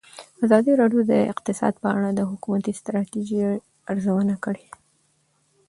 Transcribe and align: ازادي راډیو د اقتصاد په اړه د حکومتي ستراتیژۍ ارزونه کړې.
ازادي 0.45 0.71
راډیو 0.81 1.01
د 1.11 1.13
اقتصاد 1.33 1.73
په 1.83 1.89
اړه 1.97 2.09
د 2.13 2.21
حکومتي 2.31 2.71
ستراتیژۍ 2.79 3.41
ارزونه 3.91 4.35
کړې. 4.43 4.65